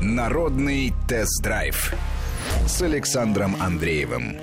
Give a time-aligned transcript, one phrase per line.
[0.00, 1.92] Народный тест-драйв
[2.68, 4.36] с Александром Андреевым.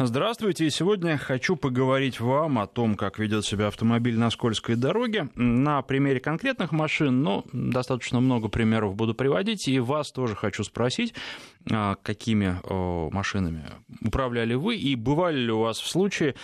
[0.00, 0.66] Здравствуйте.
[0.66, 5.28] И сегодня хочу поговорить вам о том, как ведет себя автомобиль на скользкой дороге.
[5.36, 9.68] На примере конкретных машин, но достаточно много примеров буду приводить.
[9.68, 11.14] И вас тоже хочу спросить,
[12.02, 12.60] какими
[13.12, 13.64] машинами
[14.02, 16.34] управляли вы, и бывали ли у вас в случае,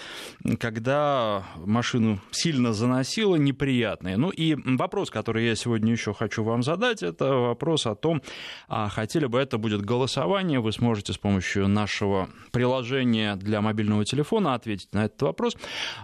[0.59, 4.17] когда машину сильно заносило, неприятные.
[4.17, 8.23] Ну и вопрос, который я сегодня еще хочу вам задать, это вопрос о том,
[8.69, 14.55] а хотели бы это будет голосование, вы сможете с помощью нашего приложения для мобильного телефона
[14.55, 15.57] ответить на этот вопрос.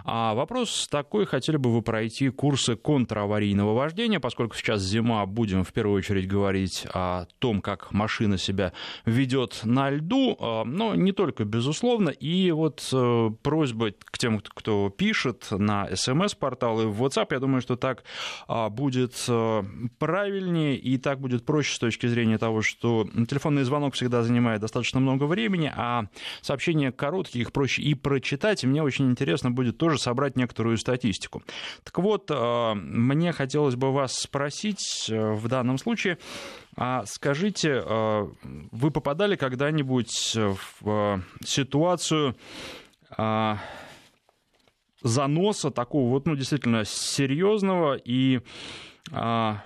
[0.03, 5.71] А вопрос такой, хотели бы вы пройти курсы контраварийного вождения, поскольку сейчас зима, будем в
[5.73, 8.73] первую очередь говорить о том, как машина себя
[9.11, 12.09] ведет на льду, а, но не только, безусловно.
[12.09, 17.61] И вот э, просьба к тем, кто пишет на смс-портал и в WhatsApp, я думаю,
[17.61, 18.03] что так
[18.47, 19.63] а, будет э,
[19.99, 24.99] правильнее и так будет проще с точки зрения того, что телефонный звонок всегда занимает достаточно
[24.99, 26.05] много времени, а
[26.41, 31.43] сообщения короткие, их проще и прочитать, и мне очень интересно будет тоже собрать некоторую статистику.
[31.83, 36.17] Так вот, э, мне хотелось бы вас спросить в данном случае,
[36.75, 38.27] а скажите, э,
[38.71, 42.35] вы попадали когда-нибудь в э, ситуацию
[43.17, 43.57] а,
[45.01, 48.41] заноса такого вот, ну, действительно серьезного и
[49.11, 49.63] а,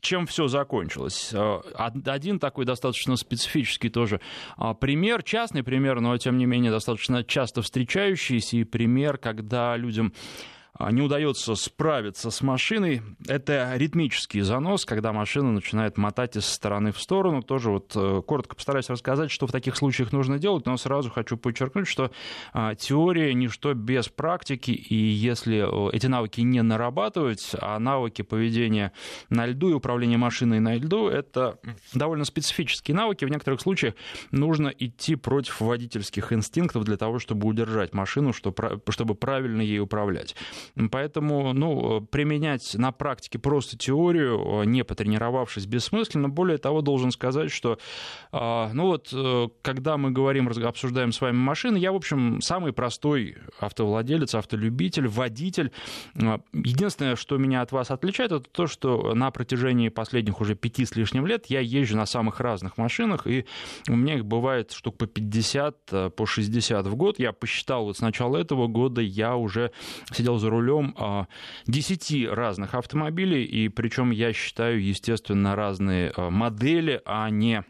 [0.00, 1.30] чем все закончилось.
[1.32, 4.20] Э, один такой достаточно специфический тоже
[4.56, 10.12] а, пример, частный пример, но тем не менее достаточно часто встречающийся и пример, когда людям
[10.12, 10.55] а,
[10.90, 13.02] не удается справиться с машиной.
[13.26, 17.42] Это ритмический занос, когда машина начинает мотать из стороны в сторону.
[17.42, 21.36] Тоже вот э, коротко постараюсь рассказать, что в таких случаях нужно делать, но сразу хочу
[21.36, 22.10] подчеркнуть, что
[22.52, 28.92] а, теория ничто без практики, и если эти навыки не нарабатывать, а навыки поведения
[29.30, 31.58] на льду и управления машиной на льду, это
[31.94, 33.24] довольно специфические навыки.
[33.24, 33.94] В некоторых случаях
[34.30, 40.34] нужно идти против водительских инстинктов для того, чтобы удержать машину, чтобы правильно ей управлять.
[40.90, 46.28] Поэтому ну, применять на практике просто теорию, не потренировавшись, бессмысленно.
[46.28, 47.78] Более того, должен сказать, что
[48.32, 52.72] а, ну вот, э, когда мы говорим, обсуждаем с вами машины, я, в общем, самый
[52.72, 55.72] простой автовладелец, автолюбитель, водитель.
[56.52, 60.96] Единственное, что меня от вас отличает, это то, что на протяжении последних уже пяти с
[60.96, 63.46] лишним лет я езжу на самых разных машинах, и
[63.88, 67.18] у меня их бывает штук по 50, э, по 60 в год.
[67.18, 69.72] Я посчитал, вот с начала этого года я уже
[70.12, 71.26] сидел за рулем рулем
[71.66, 77.64] 10 разных автомобилей, и причем я считаю, естественно, разные а, модели, а не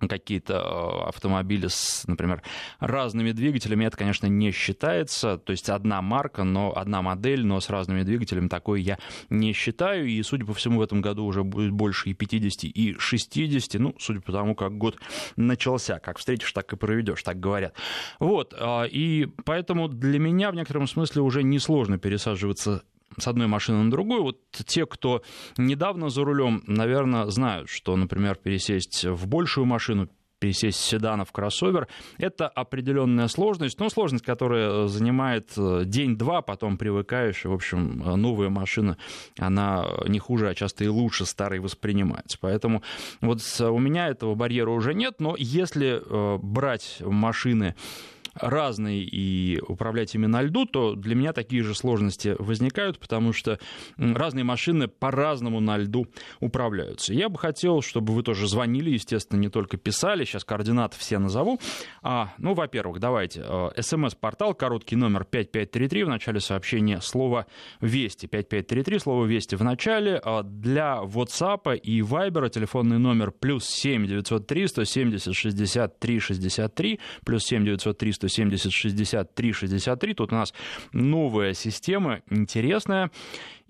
[0.00, 2.42] какие-то а, автомобили с, например,
[2.80, 5.38] разными двигателями, это, конечно, не считается.
[5.38, 8.98] То есть одна марка, но одна модель, но с разными двигателями, такой я
[9.30, 10.06] не считаю.
[10.06, 13.80] И, судя по всему, в этом году уже будет больше и 50, и 60.
[13.80, 14.98] Ну, судя по тому, как год
[15.36, 15.98] начался.
[15.98, 17.74] Как встретишь, так и проведешь, так говорят.
[18.18, 18.54] Вот.
[18.58, 22.82] А, и поэтому для меня в некотором смысле уже несложно пересаживаться
[23.18, 24.22] с одной машины на другую.
[24.22, 25.22] Вот те, кто
[25.56, 30.08] недавно за рулем, наверное, знают, что, например, пересесть в большую машину,
[30.38, 36.76] пересесть с седана в кроссовер, это определенная сложность, но сложность, которая занимает э, день-два, потом
[36.76, 38.98] привыкаешь, и, в общем, новая машина,
[39.38, 42.38] она не хуже, а часто и лучше старой воспринимается.
[42.40, 42.82] Поэтому
[43.20, 47.74] вот у меня этого барьера уже нет, но если э, брать машины
[48.40, 53.58] разные и управлять ими на льду, то для меня такие же сложности возникают, потому что
[53.96, 56.06] разные машины по-разному на льду
[56.40, 57.14] управляются.
[57.14, 61.58] Я бы хотел, чтобы вы тоже звонили, естественно, не только писали, сейчас координаты все назову.
[62.02, 67.46] А, ну, во-первых, давайте, э, смс-портал, короткий номер 5533, в начале сообщения слово
[67.80, 70.20] «Вести», 5533, слово «Вести» в начале.
[70.22, 77.64] А для WhatsApp и Viber телефонный номер плюс 7 903 170 63 63, плюс 7
[77.64, 80.14] 903 170 63 63.
[80.14, 80.54] Тут у нас
[80.92, 83.10] новая система, интересная.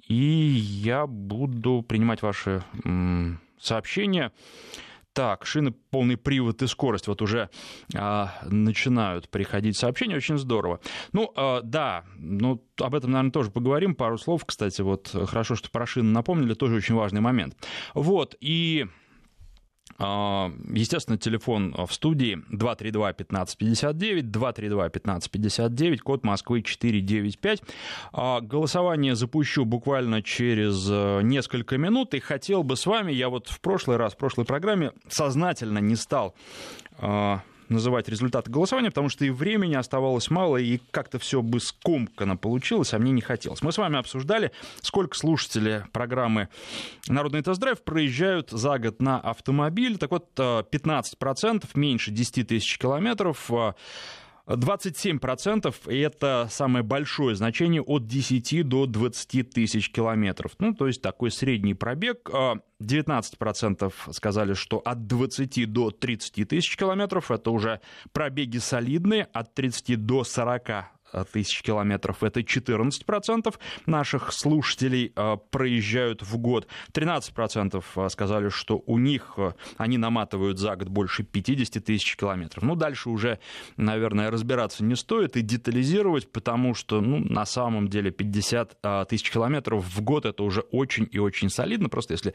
[0.08, 2.62] И я буду принимать ваши
[3.58, 4.32] сообщения.
[5.16, 7.08] Так, шины, полный привод и скорость.
[7.08, 7.48] Вот уже
[7.94, 10.16] а, начинают приходить сообщения.
[10.16, 10.78] Очень здорово.
[11.12, 13.94] Ну, а, да, ну, об этом, наверное, тоже поговорим.
[13.94, 16.52] Пару слов, кстати, вот хорошо, что про шины напомнили.
[16.52, 17.56] Тоже очень важный момент.
[17.94, 18.86] Вот, и...
[19.98, 27.62] А, естественно, телефон в студии 232-1559, 232-1559, код Москвы 495.
[28.12, 33.48] А, голосование запущу буквально через э, несколько минут, и хотел бы с вами, я вот
[33.48, 36.34] в прошлый раз, в прошлой программе сознательно не стал
[36.98, 42.36] а, называть результаты голосования, потому что и времени оставалось мало, и как-то все бы скомканно
[42.36, 43.62] получилось, а мне не хотелось.
[43.62, 44.52] Мы с вами обсуждали,
[44.82, 46.48] сколько слушателей программы
[47.08, 49.98] «Народный тест-драйв» проезжают за год на автомобиль.
[49.98, 53.50] Так вот, 15%, меньше 10 тысяч километров,
[54.48, 60.52] 27% и это самое большое значение от 10 до 20 тысяч километров.
[60.58, 62.30] Ну, то есть такой средний пробег.
[62.80, 67.80] 19% а сказали, что от 20 до 30 тысяч километров это уже
[68.12, 70.95] пробеги солидные, от 30 до 40 Э,
[71.32, 72.22] тысяч километров.
[72.22, 73.54] Это 14%
[73.86, 76.66] наших слушателей э, проезжают в год.
[76.92, 79.38] 13% э, сказали, что у них
[79.76, 82.62] они наматывают за год больше 50 тысяч километров.
[82.62, 83.38] Ну, дальше уже,
[83.76, 89.84] наверное, разбираться не стоит и детализировать, потому что, ну, на самом деле 50 тысяч километров
[89.84, 91.88] в год это уже очень и очень солидно.
[91.88, 92.34] Просто если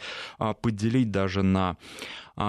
[0.61, 1.77] поделить даже на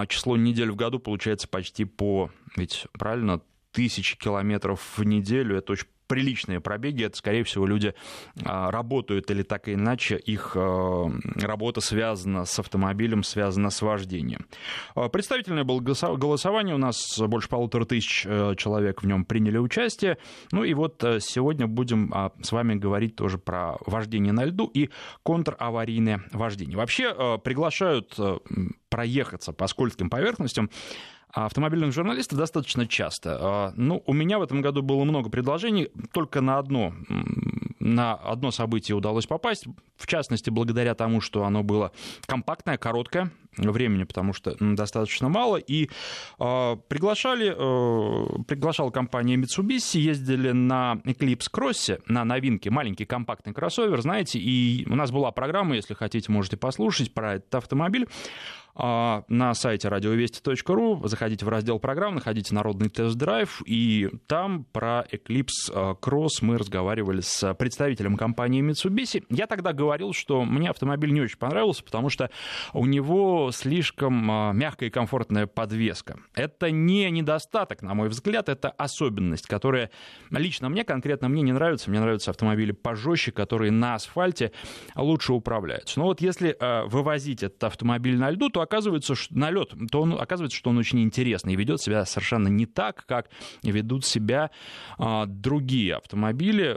[0.08, 3.40] число недель в году, получается почти по, ведь правильно,
[3.72, 7.94] тысячи километров в неделю, это очень приличные пробеги, это, скорее всего, люди
[8.44, 11.10] а, работают или так или иначе их а,
[11.40, 14.44] работа связана с автомобилем, связана с вождением.
[14.94, 20.18] А, представительное было голосование, у нас больше полутора тысяч э, человек в нем приняли участие.
[20.50, 22.12] Ну и вот э, сегодня будем
[22.42, 24.90] с вами говорить тоже про вождение на льду и
[25.24, 26.76] контраварийное вождение.
[26.76, 28.18] Вообще э, приглашают
[28.90, 30.68] проехаться по скользким поверхностям
[31.32, 33.38] автомобильных журналистов достаточно часто.
[33.40, 36.92] А, ну, у меня в этом году было много предложений, только на одно,
[37.80, 41.92] на одно событие удалось попасть, в частности, благодаря тому, что оно было
[42.26, 45.88] компактное, короткое, времени, потому что достаточно мало, и
[46.38, 54.00] э, приглашали, э, приглашала компания Mitsubishi, ездили на Eclipse Cross, на новинке, маленький компактный кроссовер,
[54.00, 58.08] знаете, и у нас была программа, если хотите, можете послушать про этот автомобиль.
[58.74, 65.98] А, на сайте радиовести.ру, заходите в раздел программ, находите народный тест-драйв, и там про Eclipse
[66.00, 69.24] Cross мы разговаривали с представителем компании Mitsubishi.
[69.28, 72.30] Я тогда говорил, что мне автомобиль не очень понравился, потому что
[72.72, 76.16] у него слишком а, мягкая и комфортная подвеска.
[76.34, 79.90] Это не недостаток, на мой взгляд, это особенность, которая
[80.30, 81.90] лично мне, конкретно мне не нравится.
[81.90, 84.52] Мне нравятся автомобили пожестче, которые на асфальте
[84.96, 85.98] лучше управляются.
[85.98, 86.56] Но вот если
[86.88, 90.78] вывозить этот автомобиль на льду, то оказывается, что на лед, то он, оказывается, что он
[90.78, 93.28] очень интересный и ведет себя совершенно не так, как
[93.62, 94.50] ведут себя
[94.98, 96.76] а, другие автомобили.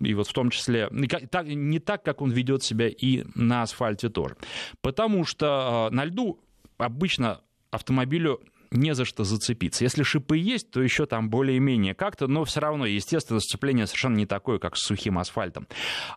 [0.00, 4.36] и вот в том числе не так, как он ведет себя и на асфальте тоже.
[4.80, 6.40] Потому что а, на льду
[6.76, 7.40] обычно
[7.70, 9.84] автомобилю не за что зацепиться.
[9.84, 14.26] Если шипы есть, то еще там более-менее как-то, но все равно, естественно, сцепление совершенно не
[14.26, 15.66] такое, как с сухим асфальтом.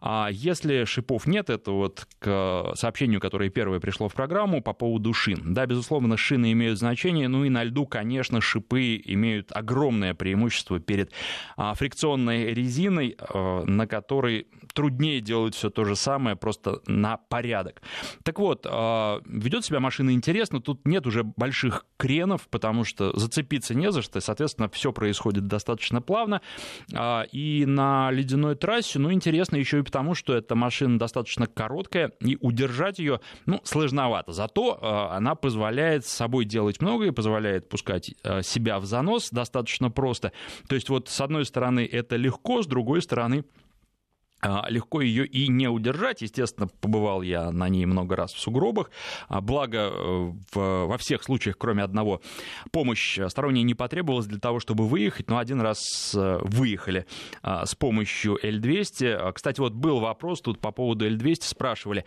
[0.02, 5.14] А если шипов нет, это вот к сообщению, которое первое пришло в программу по поводу
[5.14, 5.54] шин.
[5.54, 11.12] Да, безусловно, шины имеют значение, ну и на льду, конечно, шипы имеют огромное преимущество перед
[11.58, 17.82] а, фрикционной резиной, а, на которой труднее делать все то же самое, просто на порядок.
[18.24, 23.18] Так вот, а, ведет себя машина интересно, тут нет уже больших кренов, ударов, потому что
[23.18, 26.42] зацепиться не за что, и, соответственно, все происходит достаточно плавно.
[26.94, 32.12] А, и на ледяной трассе, ну, интересно еще и потому, что эта машина достаточно короткая,
[32.20, 34.32] и удержать ее, ну, сложновато.
[34.32, 39.30] Зато а, она позволяет с собой делать много и позволяет пускать а, себя в занос
[39.32, 40.32] достаточно просто.
[40.68, 43.44] То есть вот с одной стороны это легко, с другой стороны
[44.70, 46.22] легко ее и не удержать.
[46.22, 48.90] Естественно, побывал я на ней много раз в сугробах.
[49.28, 52.22] А, благо, э, в, во всех случаях, кроме одного,
[52.72, 55.30] помощь сторонняя не потребовалась для того, чтобы выехать.
[55.30, 57.06] Но один раз э, выехали
[57.44, 59.34] а, с помощью L200.
[59.34, 61.44] Кстати, вот был вопрос тут по поводу L200.
[61.44, 62.06] Спрашивали,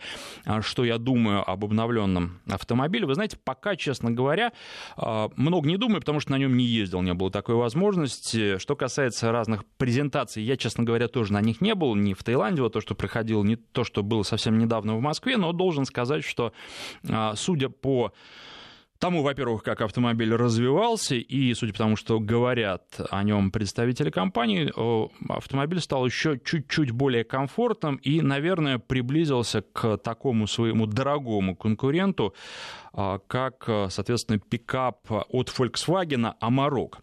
[0.61, 3.05] что я думаю об обновленном автомобиле.
[3.05, 4.51] Вы знаете, пока, честно говоря,
[4.97, 8.57] много не думаю, потому что на нем не ездил, не было такой возможности.
[8.57, 12.61] Что касается разных презентаций, я, честно говоря, тоже на них не был, ни в Таиланде,
[12.61, 16.23] вот то, что проходило, не то, что было совсем недавно в Москве, но должен сказать,
[16.23, 16.51] что
[17.09, 18.11] а, судя по
[18.99, 24.71] тому, во-первых, как автомобиль развивался, и судя по тому, что говорят о нем представители компании,
[25.31, 32.33] автомобиль стал еще чуть-чуть более комфортным и, наверное, приблизился к такому своему дорогому конкуренту,
[32.93, 36.95] а, как, соответственно, пикап от Volkswagen Amarok.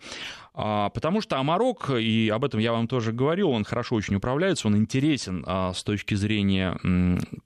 [0.55, 4.69] А, потому что Амарок, и об этом я вам тоже говорил, он хорошо очень управляется,
[4.69, 6.79] он интересен а, с точки зрения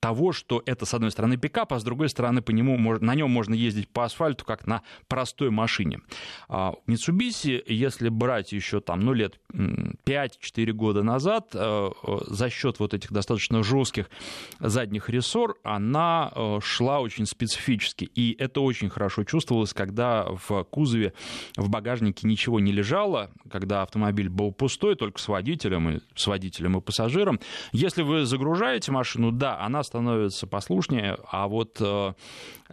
[0.00, 3.30] того, что это, с одной стороны, пикап, а с другой стороны, по нему, на нем
[3.30, 6.00] можно ездить по асфальту, как на простой машине.
[6.48, 13.12] А, Mitsubishi, если брать еще там, ну, лет 5-4 года назад, за счет вот этих
[13.12, 14.10] достаточно жестких
[14.58, 18.04] задних рессор, она шла очень специфически.
[18.04, 21.12] И это очень хорошо чувствовалось, когда в кузове,
[21.56, 26.26] в багажнике ничего не лежало, лежала, когда автомобиль был пустой, только с водителем и с
[26.26, 27.40] водителем и пассажиром.
[27.72, 32.14] Если вы загружаете машину, да, она становится послушнее, а вот э,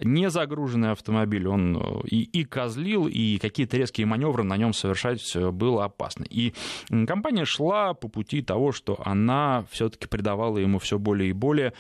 [0.02, 5.36] не загруженный автомобиль, он э, и, и козлил, и какие-то резкие маневры на нем совершать
[5.36, 6.26] было опасно.
[6.30, 6.54] И
[6.90, 11.74] компания шла по пути того, что она все-таки придавала ему все более и более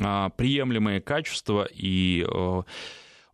[0.00, 2.62] а, приемлемые качества и э,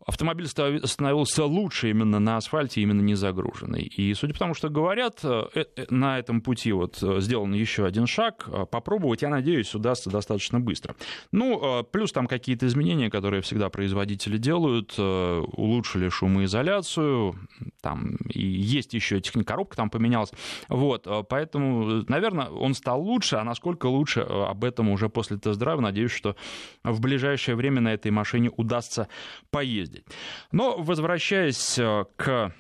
[0.07, 3.83] автомобиль становился лучше именно на асфальте, именно не загруженный.
[3.83, 7.85] И судя по тому, что говорят, э, э, на этом пути вот э, сделан еще
[7.85, 8.49] один шаг.
[8.71, 10.95] Попробовать, я надеюсь, удастся достаточно быстро.
[11.33, 17.35] Ну, плюс там какие-то изменения, которые всегда производители делают, улучшили шумоизоляцию,
[17.81, 20.31] там и есть еще техника, коробка там поменялась.
[20.69, 25.81] Вот, поэтому, наверное, он стал лучше, а насколько лучше, об этом уже после тест-драйва.
[25.81, 26.37] Надеюсь, что
[26.85, 29.09] в ближайшее время на этой машине удастся
[29.51, 30.07] поездить ездить.
[30.53, 32.53] Но возвращаясь э, к...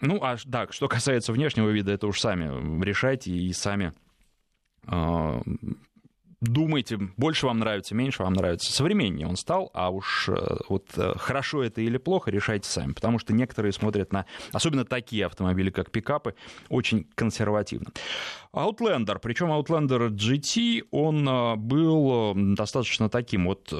[0.00, 3.92] Ну, а да, что касается внешнего вида, это уж сами решайте и сами
[4.86, 5.40] э,
[6.40, 8.72] думайте, больше вам нравится, меньше вам нравится.
[8.72, 12.92] Современнее он стал, а уж э, вот э, хорошо это или плохо, решайте сами.
[12.92, 16.34] Потому что некоторые смотрят на, особенно такие автомобили, как пикапы,
[16.68, 17.90] очень консервативно.
[18.54, 23.72] Outlander, причем Outlander GT, он э, был достаточно таким вот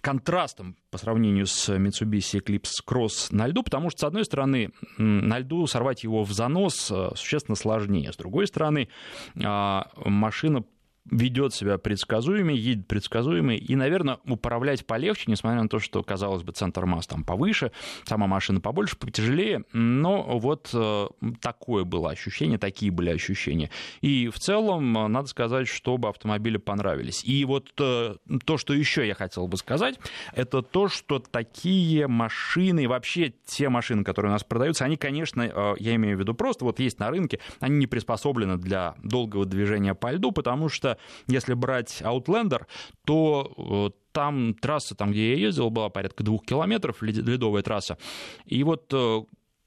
[0.00, 5.38] контрастом по сравнению с Mitsubishi Eclipse Cross на льду, потому что, с одной стороны, на
[5.38, 8.12] льду сорвать его в занос существенно сложнее.
[8.12, 8.88] С другой стороны,
[9.34, 10.64] машина
[11.10, 16.52] ведет себя предсказуемее, едет предсказуемее, и, наверное, управлять полегче, несмотря на то, что, казалось бы,
[16.52, 17.72] центр масс там повыше,
[18.04, 21.08] сама машина побольше, потяжелее, но вот э,
[21.40, 23.70] такое было ощущение, такие были ощущения.
[24.00, 27.24] И в целом, э, надо сказать, что оба автомобиля понравились.
[27.24, 29.98] И вот э, то, что еще я хотел бы сказать,
[30.34, 35.94] это то, что такие машины, вообще те машины, которые у нас продаются, они, конечно, я
[35.94, 40.10] имею в виду просто, вот есть на рынке, они не приспособлены для долгого движения по
[40.10, 40.95] льду, потому что
[41.28, 42.66] если брать Outlander,
[43.04, 47.98] то э, там трасса, там, где я ездил, была порядка двух километров, ледовая трасса.
[48.46, 49.22] И вот э,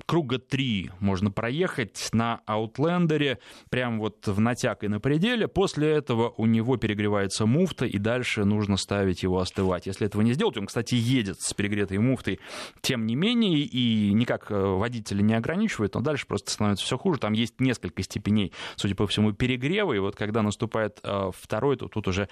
[0.06, 3.39] круга три можно проехать на Аутлендере,
[3.70, 5.48] прям вот в натяг и на пределе.
[5.48, 9.86] После этого у него перегревается муфта, и дальше нужно ставить его остывать.
[9.86, 12.39] Если этого не сделать, он, кстати, едет с перегретой муфтой,
[12.82, 17.20] тем не менее, и никак э, водителя не ограничивает, но дальше просто становится все хуже.
[17.20, 21.88] Там есть несколько степеней, судя по всему, перегрева, и вот когда наступает э, второй, то
[21.88, 22.29] тут уже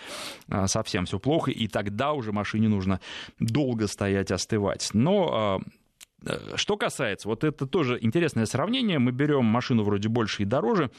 [0.49, 2.99] э, совсем все плохо, и тогда уже машине нужно
[3.39, 4.89] долго стоять, остывать.
[4.93, 5.61] Но
[6.55, 8.97] что касается, вот это тоже интересное сравнение.
[8.97, 10.89] Мы берем машину вроде больше и дороже,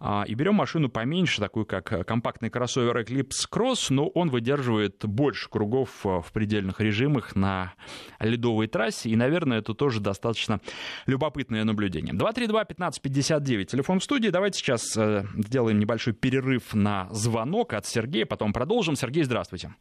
[0.00, 5.04] а, и берем машину поменьше, такую как э, компактный кроссовер Eclipse Cross, но он выдерживает
[5.04, 7.74] больше кругов э, в предельных режимах на
[8.18, 10.60] ледовой трассе, и, наверное, это тоже достаточно
[11.06, 12.12] любопытное наблюдение.
[12.12, 14.28] 232-1559, телефон в студии.
[14.28, 18.96] Давайте сейчас сделаем небольшой перерыв на звонок от Сергея, потом продолжим.
[18.96, 19.74] Сергей, здравствуйте.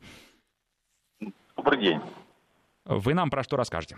[1.56, 2.00] Добрый день.
[2.86, 3.98] Вы нам про что расскажете?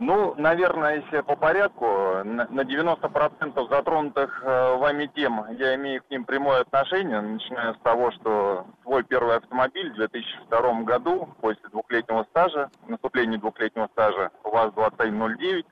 [0.00, 1.86] Ну, наверное, если по порядку,
[2.24, 8.10] на 90% затронутых э, вами тем я имею к ним прямое отношение, начиная с того,
[8.10, 15.64] что свой первый автомобиль в 2002 году, после двухлетнего стажа, наступления двухлетнего стажа УАЗ-2109,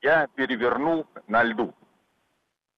[0.00, 1.74] я перевернул на льду.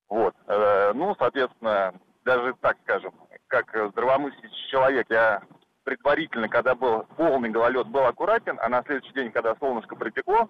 [0.08, 0.34] Вот.
[0.48, 1.94] Э, ну, соответственно,
[2.24, 3.14] даже так скажем,
[3.46, 5.40] как здравомыслящий человек, я
[5.84, 10.48] предварительно, когда был полный гололед, был аккуратен, а на следующий день, когда солнышко припекло,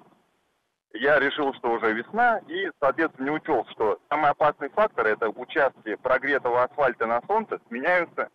[0.92, 5.94] я решил, что уже весна, и, соответственно, не учел, что самый опасный фактор– это участки
[5.96, 8.28] прогретого асфальта на солнце сменяются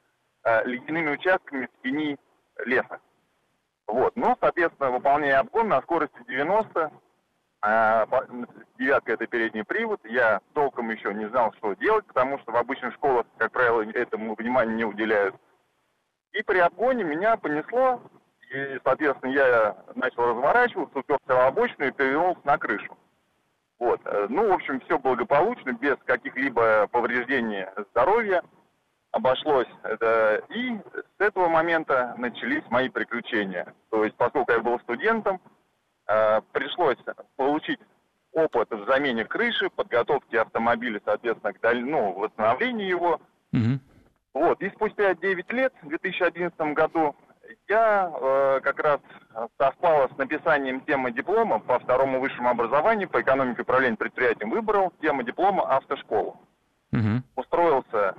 [0.44, 2.18] э, ледяными участками в тени
[2.66, 3.00] леса.
[3.88, 4.16] Вот.
[4.16, 6.92] Ну, соответственно, выполняя обгон на скорости 90,
[7.66, 8.06] э,
[8.80, 12.94] девятка– это передний привод, я толком еще не знал, что делать, потому что в обычных
[12.94, 15.36] школах, как правило, этому внимания не уделяют.
[16.32, 18.02] И при обгоне меня понесло
[18.52, 22.98] и, соответственно, я начал разворачиваться, уперся в обочину и перевернулся на крышу.
[23.80, 24.00] Вот.
[24.06, 28.44] Э, ну, в общем, все благополучно, без каких-либо повреждений здоровья
[29.12, 29.68] обошлось.
[30.50, 30.78] И
[31.18, 33.74] с этого момента начались мои приключения.
[33.90, 35.40] То есть, поскольку я был студентом,
[36.08, 36.98] э, пришлось
[37.38, 37.80] получить
[38.34, 41.84] опыт в замене крыши, подготовке автомобиля, соответственно, к даль...
[41.84, 43.22] ну, восстановлению его.
[43.54, 43.80] Угу.
[44.34, 47.16] Вот, и спустя 9 лет, в 2011 году,
[47.68, 49.00] я э, как раз
[49.58, 54.52] совпало с написанием темы диплома по второму высшему образованию по экономике управления предприятием.
[54.52, 56.40] Выбрал тему диплома автошколу.
[56.92, 57.24] Угу.
[57.36, 58.16] Устроился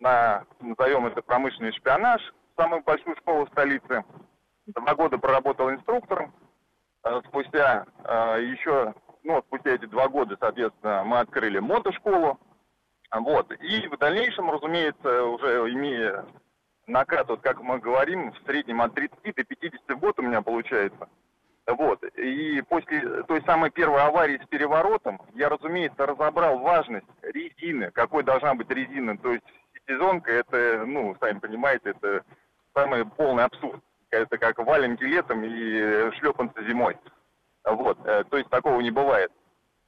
[0.00, 2.20] на, назовем это, промышленный шпионаж,
[2.56, 4.04] самую большую школу в столице.
[4.66, 6.32] Два года проработал инструктором.
[7.04, 12.38] Э, спустя э, еще, ну, спустя эти два года, соответственно, мы открыли мотошколу.
[13.12, 13.50] Вот.
[13.52, 16.26] И в дальнейшем, разумеется, уже имея
[16.88, 20.42] накат, вот как мы говорим, в среднем от 30 до 50 в год у меня
[20.42, 21.08] получается.
[21.66, 22.02] Вот.
[22.16, 28.54] И после той самой первой аварии с переворотом я, разумеется, разобрал важность резины, какой должна
[28.54, 29.18] быть резина.
[29.18, 29.44] То есть
[29.86, 32.24] сезонка, это, ну, сами понимаете, это
[32.74, 33.82] самый полный абсурд.
[34.10, 36.96] Это как валенки летом и шлепанцы зимой.
[37.64, 37.98] Вот.
[38.06, 39.30] Э, то есть такого не бывает.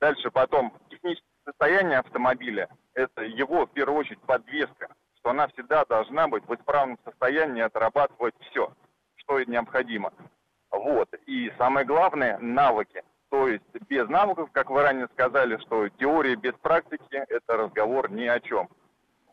[0.01, 4.89] Дальше потом техническое состояние автомобиля, это его, в первую очередь, подвеска
[5.21, 8.73] что она всегда должна быть в исправном состоянии отрабатывать все,
[9.17, 10.13] что необходимо.
[10.71, 11.09] Вот.
[11.27, 13.03] И самое главное– навыки.
[13.29, 18.27] То есть без навыков, как вы ранее сказали, что теория без практики– это разговор ни
[18.27, 18.69] о чем.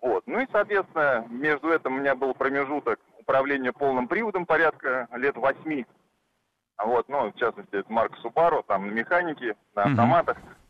[0.01, 0.23] Вот.
[0.27, 5.85] Ну и, соответственно, между этим у меня был промежуток управления полным приводом порядка лет восьми.
[6.77, 10.37] Вот, ну, в частности, это марка Subaru, там на механике, на автоматах.
[10.37, 10.66] Mm-hmm.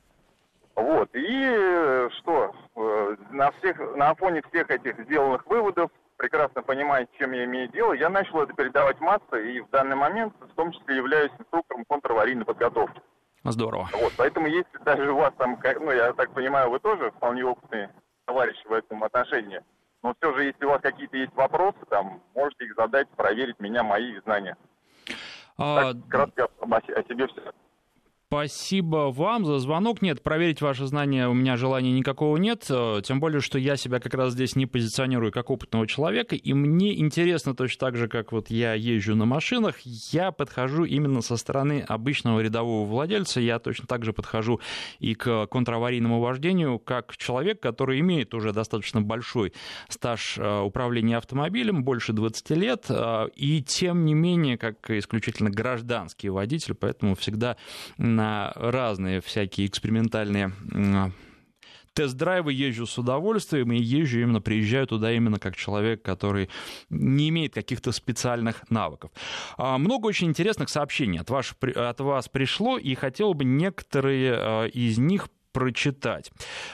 [0.77, 1.09] Вот.
[1.15, 7.31] И э, что, э, на, всех, на фоне всех этих сделанных выводов, прекрасно понимая, чем
[7.31, 10.97] я имею дело, я начал это передавать массы, и в данный момент в том числе
[10.97, 13.01] являюсь инструктором контраварийной подготовки.
[13.43, 13.89] Здорово.
[13.91, 17.89] Вот, поэтому если даже у вас там, ну, я так понимаю, вы тоже вполне опытные
[18.25, 19.63] товарищи в этом отношении,
[20.03, 23.81] но все же, если у вас какие-то есть вопросы, там, можете их задать, проверить меня,
[23.81, 24.55] мои знания.
[25.57, 25.91] А...
[25.91, 27.51] Так, кратко о себе все.
[28.29, 30.01] Спасибо вам за звонок.
[30.01, 32.65] Нет, проверить ваши знания у меня желания никакого нет.
[32.69, 36.35] Э, тем более, что я себя как раз здесь не позиционирую как опытного человека.
[36.35, 41.21] И мне интересно точно так же, как вот я езжу на машинах, я подхожу именно
[41.21, 43.39] со стороны обычного рядового владельца.
[43.39, 44.59] Я точно так же подхожу
[44.99, 49.53] и к контраварийному вождению, как человек, который имеет уже достаточно большой
[49.87, 52.87] стаж э, управления автомобилем, больше 20 лет.
[52.89, 57.55] Э, и тем не менее, как исключительно гражданский водитель, поэтому всегда
[58.17, 60.51] на разные всякие экспериментальные
[61.93, 66.47] тест-драйвы езжу с удовольствием и езжу именно, приезжаю туда именно как человек, который
[66.91, 69.09] не имеет каких-то специальных навыков.
[69.57, 74.65] А, много очень интересных сообщений от, ваш, от вас пришло, и хотел бы некоторые а,
[74.65, 76.31] из них прочитать.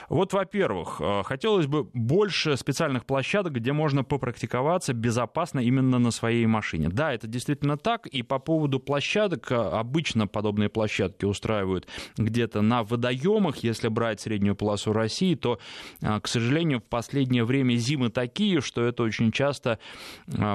[0.08, 6.46] Вот, во-первых, э, хотелось бы больше специальных площадок, где можно попрактиковаться безопасно именно на своей
[6.46, 6.88] машине.
[6.88, 12.82] Да, это действительно так, и по поводу площадок, э, обычно подобные площадки устраивают где-то на
[12.82, 15.58] водоемах, если брать среднюю полосу России, то,
[16.02, 19.78] э, к сожалению, в последнее время зимы такие, что это очень часто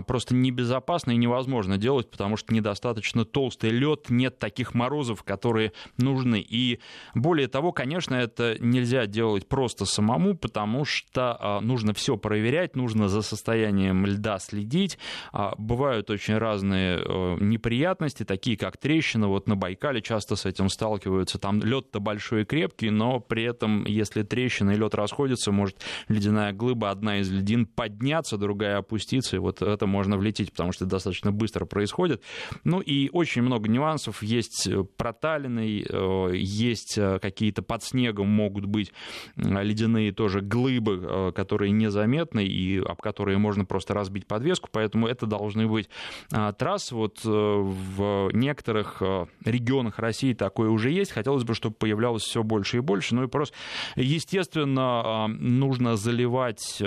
[0.08, 6.46] просто небезопасно и невозможно делать, потому что недостаточно толстый лед, нет таких морозов, которые нужны.
[6.48, 6.80] И
[7.16, 13.08] более того, конечно, это нельзя делать просто самому, потому что а, нужно все проверять, нужно
[13.08, 14.98] за состоянием льда следить.
[15.32, 19.28] А, бывают очень разные э, неприятности, такие как трещина.
[19.28, 21.40] Вот на Байкале часто с этим сталкиваются.
[21.40, 26.54] Там лед-то большой и крепкий, но при этом, если трещина и лед расходятся, может ледяная
[26.54, 30.92] глыба, одна из льдин подняться, другая опуститься, и вот это можно влететь, потому что это
[30.92, 32.22] достаточно быстро происходит.
[32.64, 34.24] Ну и очень много нюансов.
[34.24, 38.94] Есть э, проталины, э, есть какие-то подснежные снегом могут быть
[39.36, 45.26] ледяные тоже глыбы, э, которые незаметны и об которые можно просто разбить подвеску, поэтому это
[45.26, 45.90] должны быть
[46.32, 46.94] а, трассы.
[46.94, 51.12] Вот э, в некоторых э, регионах России такое уже есть.
[51.12, 53.16] Хотелось бы, чтобы появлялось все больше и больше.
[53.16, 53.56] Ну и просто,
[53.96, 56.82] естественно, а, нужно заливать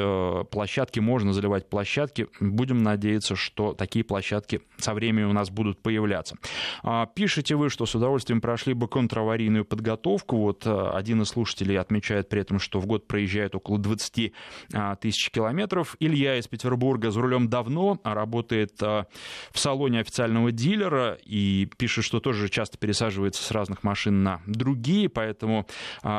[0.51, 2.29] площадки, можно заливать площадки.
[2.39, 6.37] Будем надеяться, что такие площадки со временем у нас будут появляться.
[6.85, 10.37] А, пишите вы, что с удовольствием прошли бы контраварийную подготовку.
[10.37, 14.33] Вот один один из слушателей отмечает при этом, что в год проезжает около 20
[14.73, 15.97] а, тысяч километров.
[15.99, 19.07] Илья из Петербурга за рулем давно, а работает а,
[19.51, 25.09] в салоне официального дилера и пишет, что тоже часто пересаживается с разных машин на другие,
[25.09, 25.67] поэтому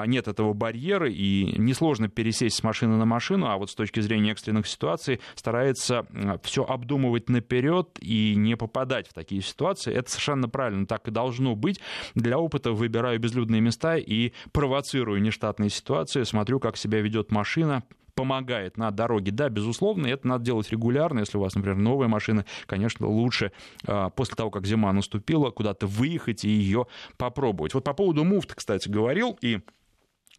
[0.05, 4.31] нет этого барьера и несложно пересесть с машины на машину, а вот с точки зрения
[4.31, 6.05] экстренных ситуаций старается
[6.43, 9.93] все обдумывать наперед и не попадать в такие ситуации.
[9.93, 11.79] Это совершенно правильно, так и должно быть.
[12.15, 14.33] Для опыта выбираю безлюдные места и
[14.73, 17.83] провоцирую нештатные ситуации, смотрю, как себя ведет машина,
[18.15, 19.31] помогает на дороге.
[19.31, 21.19] Да, безусловно, это надо делать регулярно.
[21.19, 23.51] Если у вас, например, новая машина, конечно, лучше
[23.85, 27.75] а, после того, как зима наступила, куда-то выехать и ее попробовать.
[27.75, 29.59] Вот по поводу муфты, кстати, говорил, и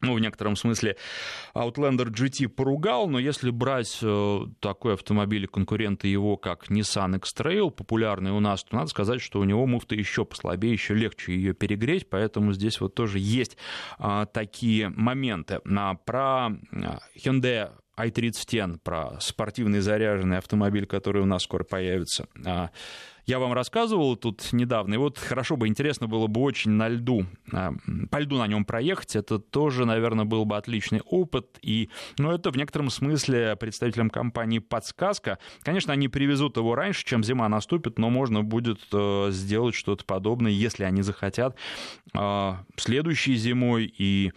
[0.00, 0.96] ну, в некотором смысле
[1.54, 8.32] Outlander GT поругал, но если брать э, такой автомобиль конкурента его, как Nissan X-Trail, популярный
[8.32, 12.08] у нас, то надо сказать, что у него муфта еще послабее, еще легче ее перегреть,
[12.08, 13.56] поэтому здесь вот тоже есть
[13.98, 15.60] а, такие моменты.
[15.64, 16.50] А, про а,
[17.16, 22.70] Hyundai i30N, про спортивный заряженный автомобиль, который у нас скоро появится, а,
[23.26, 27.24] я вам рассказывал тут недавно, и вот хорошо бы, интересно было бы очень на льду,
[27.52, 27.72] а,
[28.10, 32.50] по льду на нем проехать, это тоже, наверное, был бы отличный опыт, и, ну, это
[32.50, 35.38] в некотором смысле представителям компании подсказка.
[35.62, 40.52] Конечно, они привезут его раньше, чем зима наступит, но можно будет э, сделать что-то подобное,
[40.52, 41.56] если они захотят,
[42.14, 44.32] э, следующей зимой, и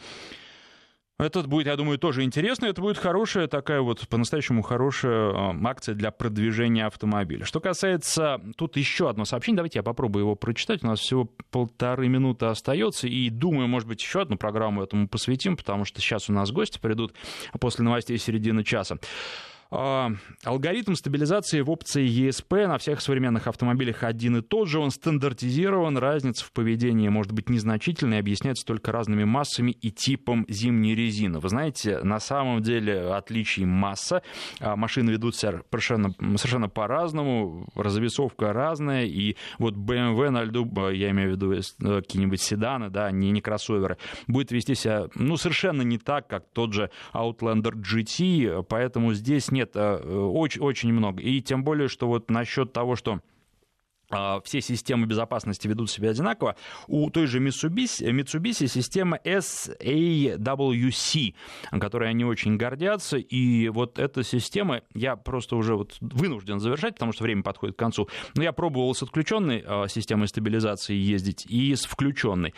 [1.20, 2.68] это будет, я думаю, тоже интересно.
[2.68, 5.34] Это будет хорошая такая вот, по-настоящему хорошая
[5.66, 7.46] акция для продвижения автомобиля.
[7.46, 8.40] Что касается...
[8.56, 9.58] Тут еще одно сообщение.
[9.58, 10.84] Давайте я попробую его прочитать.
[10.84, 13.08] У нас всего полторы минуты остается.
[13.08, 16.80] И думаю, может быть, еще одну программу этому посвятим, потому что сейчас у нас гости
[16.80, 17.14] придут
[17.60, 18.98] после новостей середины часа.
[19.70, 20.12] А,
[20.44, 25.98] алгоритм стабилизации в опции ESP на всех современных автомобилях один и тот же, он стандартизирован,
[25.98, 31.40] разница в поведении может быть незначительной, объясняется только разными массами и типом зимней резины.
[31.40, 34.22] Вы знаете, на самом деле отличий масса,
[34.60, 41.12] а, машины ведут себя совершенно, совершенно по-разному, развесовка разная, и вот BMW на льду, я
[41.12, 41.62] имею в виду э,
[42.02, 46.74] какие-нибудь седаны, да, не, не кроссоверы, будет вести себя, ну, совершенно не так, как тот
[46.74, 51.22] же Outlander GT, поэтому здесь нет, очень, очень много.
[51.22, 53.20] И тем более, что вот насчет того, что а,
[54.44, 56.56] все системы безопасности ведут себя одинаково.
[56.88, 61.34] У той же Mitsubishi, Mitsubishi система SAWC,
[61.80, 67.14] которой они очень гордятся, и вот эта система, я просто уже вот вынужден завершать, потому
[67.14, 71.76] что время подходит к концу, но я пробовал с отключенной а, системой стабилизации ездить и
[71.76, 72.54] с включенной.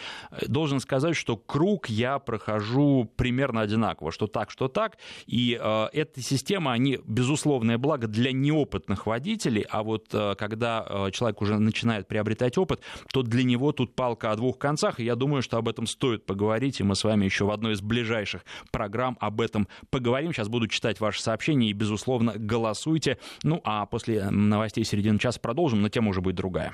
[0.48, 6.22] Должен сказать, что круг я прохожу примерно одинаково, что так, что так, и э, эта
[6.22, 11.10] система, они безусловное благо для неопытных водителей, а вот когда
[11.40, 15.16] человек уже начинает приобретать опыт, то для него тут палка о двух концах, и я
[15.16, 18.44] думаю, что об этом стоит поговорить, и мы с вами еще в одной из ближайших
[18.72, 20.34] программ об этом поговорим.
[20.34, 23.18] Сейчас буду читать ваши сообщения, и, безусловно, голосуйте.
[23.44, 26.74] Ну, а после новостей середины часа продолжим, но тема уже будет другая.